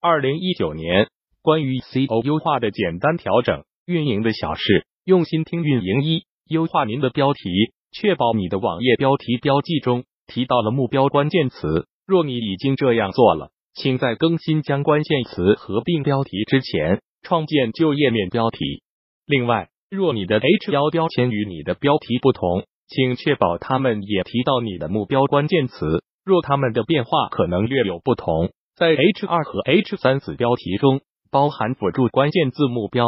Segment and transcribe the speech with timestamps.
[0.00, 1.08] 二零一九年
[1.42, 6.22] 关于 SEO 优化的简单调整，运营的小事，用心听运营一。
[6.46, 7.42] 优化您的标题，
[7.90, 11.88] 确保你的网页标题标记中提到了目标关键词。
[12.06, 18.84] 若你已经这样做了，请在更新将关键词合并标题之前，创建旧页面标题。
[19.26, 26.04] 另外，若你的 H 幺标签与你的标题不同，请确保他们也提到你的目标关键词。
[26.24, 28.52] 若他们的变化可能略有不同。
[28.78, 31.00] 在 H 二和 H 三子标题中
[31.32, 33.06] 包含辅助关键字目标。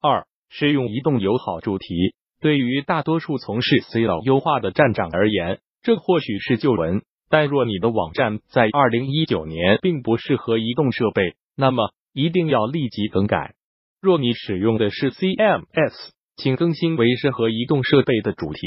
[0.00, 2.14] 二是用移动友好主题。
[2.40, 7.02] 对于大多数从事 SEO 优化的站长而言，这或许是旧闻。
[7.28, 13.54] 但若你的网站在二零一九年并不适合移动设备，那么一定要立即更改。
[14.00, 15.92] 若你使用的是 CMS，
[16.36, 18.60] 请更新为适合移动设备的主题。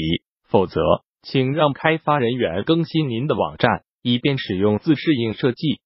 [0.50, 0.78] 否则，
[1.22, 5.80] 请让开发人员更新您的网站，以便使用自适应设计。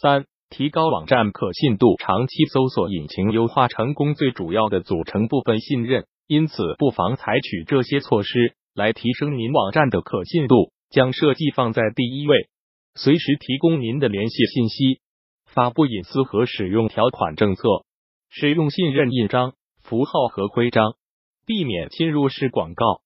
[0.00, 1.96] 三、提高网站可信度。
[1.98, 10.72] 长期搜索引擎优化成功最主要的组成部分信任，因此不妨采取这些措施来提升您网站的可信度。
[10.88, 12.48] 将设计放在第一位，
[12.94, 15.00] 随时提供您的联系信息，
[15.44, 17.62] 发布隐私和使用条款政策，
[18.28, 20.94] 使用信任印章、符号和徽章，
[21.46, 23.02] 避免侵入式广告，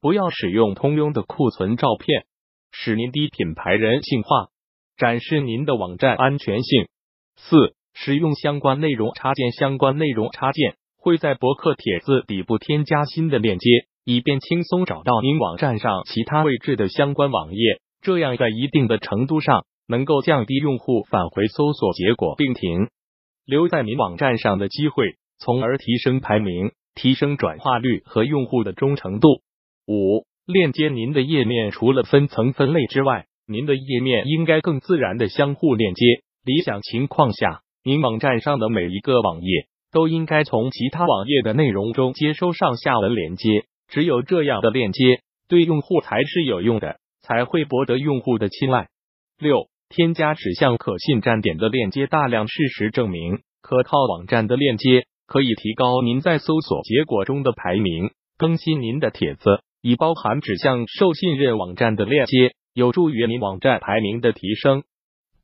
[0.00, 2.24] 不要使用通用的库存照片，
[2.72, 4.48] 使您的品牌人性化。
[4.98, 6.88] 展示您的网站安全性。
[7.36, 9.52] 四、使用相关内容插件。
[9.52, 13.68] 相关内容插件会在博客帖子底部添加新的链接，
[14.04, 17.80] 以便轻松找到您网站上其他位置的相关网页。
[18.02, 22.88] 这样在一定的程度上能够降低用户返回搜索结果并停
[23.46, 29.28] 留在您网站上的机会，从而提升排名、提升转化率和用户的忠诚度。
[29.86, 33.26] 五、链接您的页面除了分层分类之外。
[33.50, 36.04] 您的页面应该更自然的相互链接。
[36.44, 43.64] 理想情况下，您网站上的每一个网页都应该从其他网页的内容中接收上下文连接。
[43.88, 48.88] 只有这样的链接对用户才是有用的，才会博得用户的青睐。
[49.38, 52.06] 六、添加指向可信站点的链接。
[52.06, 58.10] 大量事实证明，可靠网站的链接可以提高您在搜索结果中的排名。
[58.36, 62.52] 更新您的帖子，以包含指向受信任网站的链接。
[62.78, 64.84] 有助于您网站排名的提升。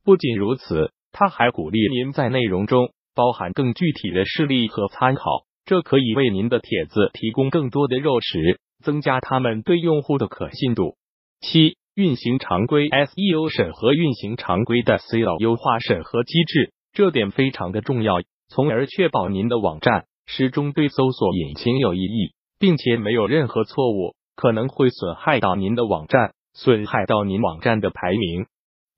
[0.04, 5.24] 不仅如此，他还鼓励您在内容中包含更具体的事例和参考，
[5.64, 10.94] 这可以为您的帖子提供更多的肉食，增加他们对用户的可信度。
[11.40, 26.32] 七、运行常规 SEO 审核，运行常规的 SEO 优化审核机制，这点非常的重要，从而确保您的网站始终对搜索引擎有意义，并且没有任何错误可能会损害到您的网站。
[26.54, 28.47] 损害到您网站的排名。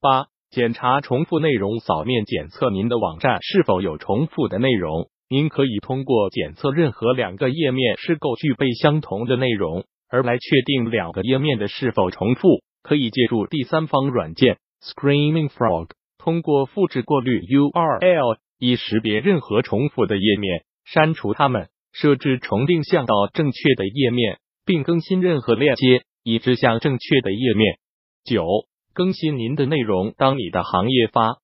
[0.00, 5.08] 八、检查重复内容，扫面检测您的网站是否有重复的内容。
[5.28, 12.62] 您可以通过检测任何两个页面是否具备相同的内容，而来确定两个页面的是否重复。
[12.82, 26.04] 可以借助第三方软件 Screaming Frog，通过复制过滤 URL，以识别任何重复的页面，删除它们，设置重定向到正确的页面，并更新任何链接。
[26.26, 27.78] 以指向正确的页面。
[28.24, 28.44] 九、
[28.92, 30.12] 更新您的内容。
[30.16, 31.36] 当你的行业发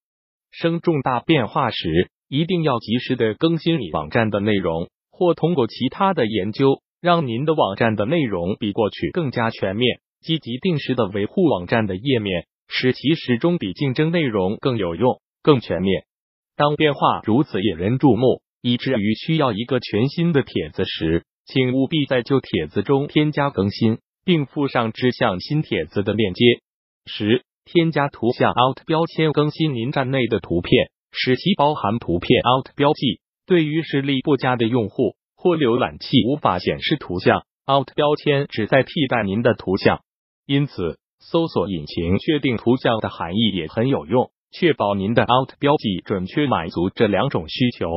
[0.51, 10.01] 生重大变化时，一定要及时的更新你网站的内容，或通过其他的研究，让您的网站的内容比过去更加全面。
[10.21, 16.07] 积极定时的维护网站的页面，使其始终比竞争内容更有用、更全面。
[16.57, 23.99] 当变化如此引人注目，以至于需要一个全新的帖子时，请务必在旧帖子中添加更新。
[24.25, 26.45] 并附上指向新帖子的链接。
[27.07, 33.21] 十、添加图像 Alt 标签，更新您站内的图片，使其包含图片 Alt 标记。
[33.45, 40.01] 对于视力不佳的用户或浏览器无法显示图像，Alt 标签旨在替代您的图像。
[40.47, 47.89] 因此，搜索引擎确定图像的含义也很有用，确保您的 Alt 标记准确满足这两种需求。